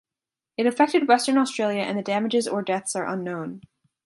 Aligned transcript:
It 0.57 0.65
affected 0.65 1.07
Western 1.07 1.37
Australia 1.37 1.83
and 1.83 1.95
the 1.95 2.01
damages 2.01 2.47
or 2.47 2.63
deaths 2.63 2.95
are 2.95 3.07
unknown. 3.07 3.61